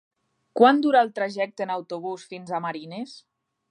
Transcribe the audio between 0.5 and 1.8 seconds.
Quant dura el trajecte en